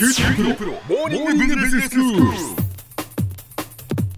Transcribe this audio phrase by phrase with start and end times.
[0.00, 2.22] 九州大学モーニングビジネススクール。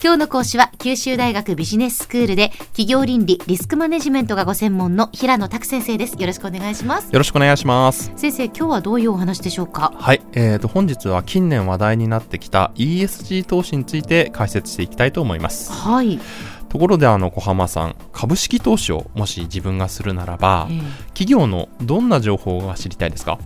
[0.01, 6.13] 今日の講師は九州大学ビジネススクールで企業倫理リスクマネジメントがご専門の平野拓先生です。
[6.21, 7.07] よろしくお願いします。
[7.10, 8.12] よろしくお願いします。
[8.14, 9.93] 先生今日はどういうお話でしょうか？
[9.96, 15.73] はい、えー、と本日は近年話題になってきた ESG 投資について解説していきたいと思います。
[15.73, 16.21] はい、
[16.69, 20.79] ところであの小浜さん、株式投資をもし自分がするならば、え。
[21.09, 23.41] 企業のどんな情報が知りたいですか？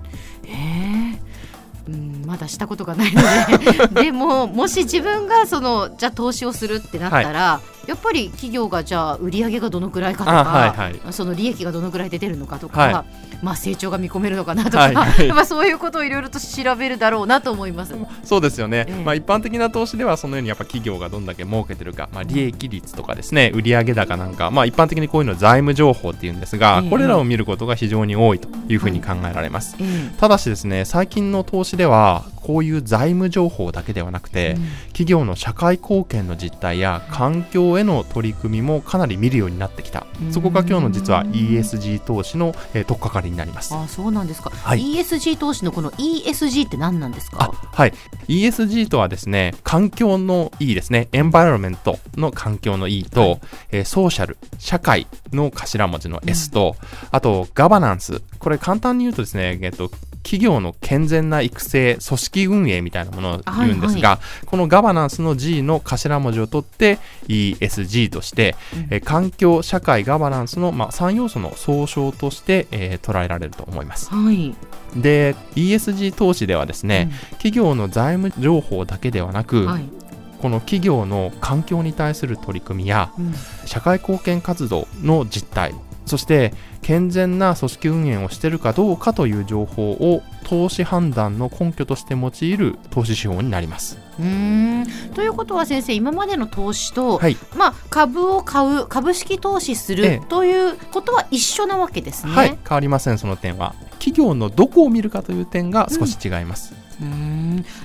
[1.88, 3.22] うんまだしたことがないの
[3.88, 4.02] で。
[4.02, 11.12] でももし自分がそのじゃあ投資をするってなったら、やっぱり企業がじゃあ売り上げがどのくらいかとか、あはいはい。
[11.12, 13.04] その利益がどのくらい出てるのかとか、は
[13.42, 14.94] まあ成長が見込めるのかなとか、はい。
[14.94, 17.94] は いまあそういうことをいろいろと調べるだろうなと思います。
[18.24, 19.04] そうですよね、ええ。
[19.04, 26.90] まあ、一般的な投資ではそのようにやっぱ企業がどんだけ儲けてるか、まあ、利益率とかですね売上高なんか、まあ、一般的にこういうのを財務情報っていうんですが、ええ。
[26.90, 30.18] これらを見ることが非常に多いというふうに考えられます、ええ。
[30.18, 34.62] ただしですね最近の投資ではこういう財務情報だけではなくて、うん。
[34.88, 40.06] 企業の社会貢献の実態や環境への取り組みもかなり見るようになってきた。
[40.22, 40.32] うん。
[40.32, 43.74] そこが今日の実は ESG 投資の、えー、取っかかりになります。
[43.74, 44.94] あそうなんですか、はい。
[44.94, 47.92] ESG 投資のこの ESG って何なんですあかはい。
[48.28, 51.08] ESG とはですね環境の E ですね。
[51.10, 53.40] エンバイロメントの環境の E と、
[53.72, 56.76] えーソーシャル社会の頭文字の S と、
[57.10, 58.22] あとガバナンス。
[58.38, 59.90] これ簡単に言うとですね、えっと
[60.26, 66.98] 企業の健全な育成、組織運営みたいなものを言うんですが、このガバナンスの G の頭文字を取って
[67.28, 68.88] ESG として、うん。
[68.90, 74.10] えー環境、社会、ガバナンスの、まあ、3要素の総称として、えー捉えられると思います。
[74.10, 74.52] はい、
[74.96, 79.84] で、ESG 投資ではですね、企業の財務情報だけではなく、うんはい。
[80.42, 83.32] この企業の環境に対する取り組みやうん。
[83.64, 85.72] 社会貢献活動の実態
[86.06, 93.98] そして健全な組織運営をしているかどうかという情報を投資判断の根拠として用いる投資指標になります。
[94.18, 102.32] うーんということは先生今までの投資と、はい、まあ、株を買う株式投資するええということは一緒なわけですね。
[102.32, 106.74] はい、変わりませんその点は企業のどこを見るかという点が少し違います。
[107.00, 107.35] うーん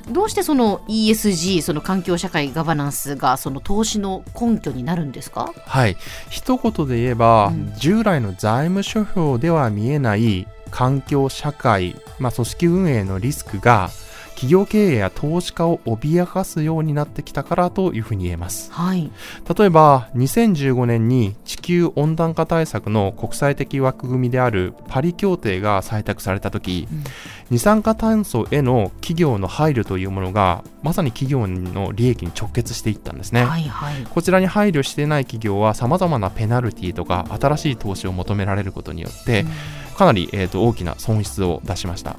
[0.09, 5.53] どうしてその ESG その環境社会ガバナンスがその投資の根拠になるんですか？
[5.65, 5.97] はい、
[6.29, 7.73] 一言で言えば、うん。
[7.77, 13.89] 従来の財務諸表では見えない環境社会、まあ、組織運営のリスクが
[14.41, 18.71] 企業経営や投資家を脅かすようになってきたからというふうに言えます。
[18.71, 19.11] はい、
[19.55, 27.03] 例えば2015年に地球温暖化対策の国際的枠組みであるパリ協定が採択された時、うん。
[27.51, 34.03] 二酸化炭素への企業の配慮というものがまさに企業の利益に直結していったんですね、はいはい。
[34.09, 39.45] こちらに配慮していない企業は様々なペナルティとか新しい投資を求められることによって
[40.01, 42.17] かなり、えー、と大きな損失を出しました。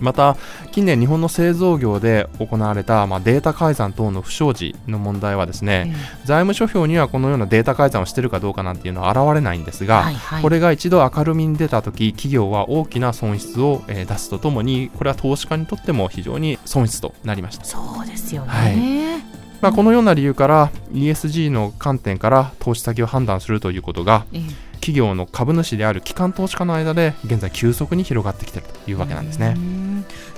[0.00, 0.36] また
[0.72, 10.42] 近年日本の製造業で行われた、まあ、データ改ざん等の不祥事の問題はですね、財務諸表にはこのようなデータ改ざんをしているかどうかなんていうのは現れないんですが、はいはい。
[10.42, 17.64] これが一度明るみに出た時企業は大きな損失を、えー出すとともにこれは投資家にとっても非常に損失となりました。
[17.64, 19.60] そうですよね、はい。
[19.60, 29.56] まあ、このような理由から ESG の観点から投資先を判断するということがええ企業の株主である機関投資家の間で現在急速に広がってきているというわけなんですね。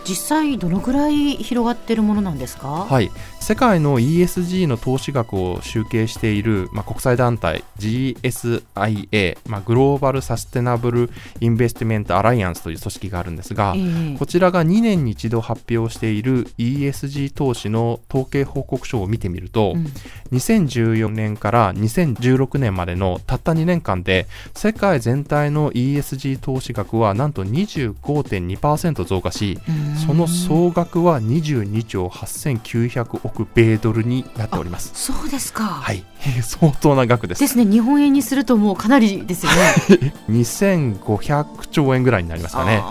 [0.04, 2.86] 実際どのぐらい広がってるものなんですか？
[2.90, 3.10] はい、
[3.40, 11.10] 世界の ESG の投資額を集計している、まあ、国際団体 GSIA、まあ、グローバル・サステナブル・
[11.40, 14.18] インベスティメント・アライアンスという組織があるんですが、ええ。
[14.18, 19.86] こちらが2年に一度発表している ESG 投資の統計報告書を見てみると、うん。
[20.32, 29.58] 2014年から2016年までのたった2年間で世界全体の ESG 投資額はなんと25.2%増加し
[30.06, 34.92] その総額は22兆8900億米ドルになっております。
[34.94, 36.04] そうですか、はい、
[36.42, 37.46] 相当な額ですで。
[37.48, 42.82] すね日本円にするともうかなりですよね 2500兆円ぐらいになりますかね。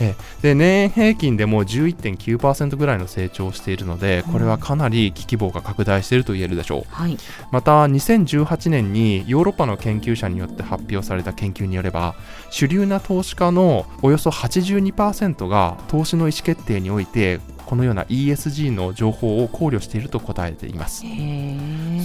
[0.00, 0.52] ええ。
[0.54, 6.84] で年平均でも11.9%ぐらいの成長をしているのでこれはかなり危機棒が拡大していると言えるでしょう。
[6.88, 7.16] はい。
[7.50, 12.14] また2018年にヨーロッパの研究者によって発表された研究によれば
[12.50, 21.04] 主流な投資家のおよそ82%が投資の意思決定においてこのような ESG の情報を考慮していると答えています。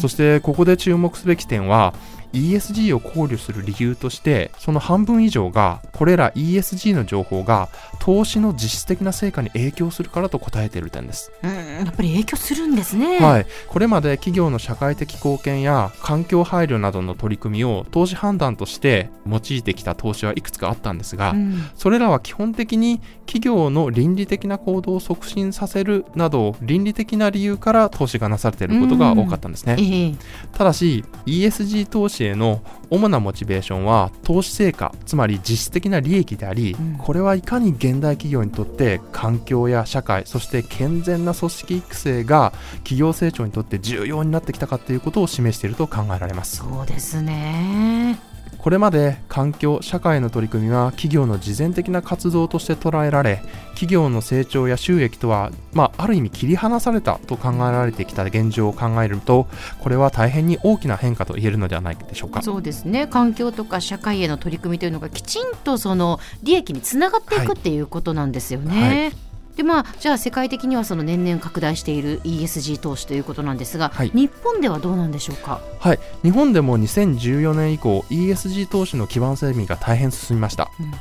[0.01, 1.93] そしてここで注目すべき点は
[2.33, 7.69] ESG を考慮する理由としてその半分以上がこれら ESG の情報が
[7.99, 13.17] 投資の実質的な成果に影響するからと答えている点です、うんやっぱり影響するんですね。
[13.19, 21.69] はい、これまで企業の社会的貢献や環境配慮などの取り組みを投資判断として用いてきた投資はいくつかあったんですが、うん。
[21.75, 29.75] それらは基本的に企業の倫理的な行動を促進させるなど倫理的な理由から投資がなされていることが多かったんですね。
[29.79, 30.15] ええ。
[30.53, 42.53] ただし ESG 投資への主なモチベーションは投資成果つまり実質的な利益であり、うんこれはいかに現代企業にとって環境や社会そして健全な組織育成が
[42.83, 48.30] 企業成長にとって重要になってきたかということを示していると考えられますそうですね。
[48.57, 59.47] これまで環境社会の取り組みは企業の慈善的な活動として捉えられ企業の成長や収益とは、まあ、ある意味切り離されたと考えられてきた現状を考えると
[59.79, 63.07] これは大変に大きな変化と言えるのではないでしょうかそうですね。
[63.07, 69.11] 環境とか社会への取り組みというのがきちんとその利益につながっていく、はいっていうことなんですよね。
[69.55, 74.11] でまあ、じゃあ世界的にはその年々拡大している ESG 投資ということなんですが、はい。
[74.13, 75.61] 日本ではどうなんでしょうか？
[75.79, 80.91] はい、日本でも2014年以降 ESG 投資の基盤整備が大変進みました、うん。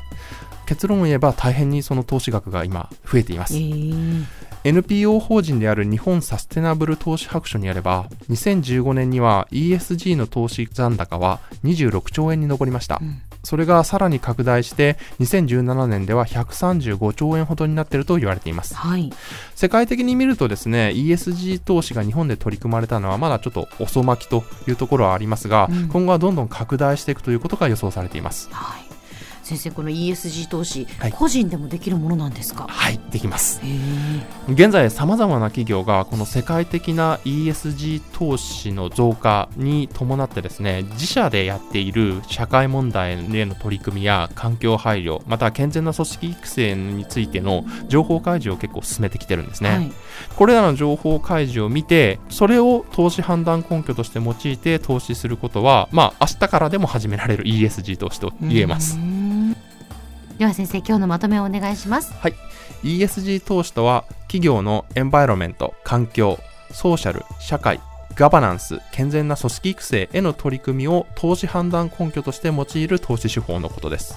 [0.66, 4.24] 結論を言えば大変にその投資額が今増えています、えー。
[4.62, 18.74] NPO 法人である日本サステナブル投資白書によれば2015年には ESG の投資残高は26兆円に上りました、うんそれがさらに拡大して2017年では135兆円ほどになっていると言われています。
[18.74, 19.12] はい、
[19.54, 25.88] 世界的に見るとですね ESG 投資が日本で取り組まれたのはまだちょっと遅まきというところはありますが、うん。
[25.88, 28.48] 今後はどんどん拡大していくということが予想されています。
[28.52, 28.89] はい、
[29.50, 31.12] 先生この ESG 投資、はい。
[31.12, 32.68] 個人でもできるものなんですか？
[32.68, 33.60] はいできます。
[34.48, 49.92] 現在さまざまな企業がこの世界的な ESG 投資の増加に伴ってですね自社でやっている社会問題への取り組みや環境配慮また健全な組織育成についての情報開示を結構進めてきてるんですね、はい。
[50.36, 58.96] これらの情報開示を見てそれを投資判断根拠として用いて投資することはまあ明日からでも始められる ESG 投資と言えます。
[58.96, 59.19] うーん
[60.40, 62.34] では先生今日のまとめをお願いしますはい。
[62.82, 66.38] ESG 投資とは企業のエンバイロメント、環境、
[66.72, 67.78] ソーシャル、社会、
[68.14, 74.16] ガバナンス、健全な組織育成への取り組みを投資判断根拠として用いる投資手法のことです。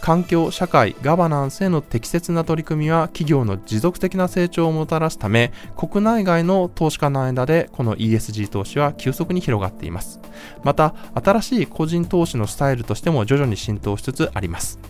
[0.00, 10.18] 環境、社会、ガバナンスへの適切な取り組みは企業の持続的な成長をもたらすため、国内外の投資家の間でこの ESG 投資は急速に広がっています。
[10.64, 14.80] また、新しい個人投資のスタイルとしても徐々に浸透しつつあります。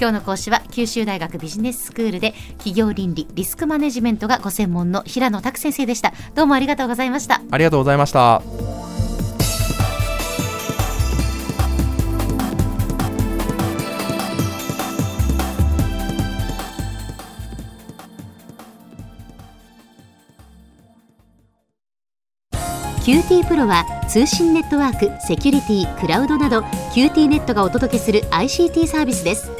[0.00, 6.14] 今日の講師は九州大学ビジネススクールで企業倫理リスクマネジメントがご専門の平野拓先生でした。
[6.34, 7.42] どうもありがとうございました。
[7.50, 8.40] ありがとうございました。
[23.04, 26.60] QT プロは通信ネットワーク、セキュリティ、クラウドなど
[26.94, 29.59] QT ネットがお届けする ICT サービスです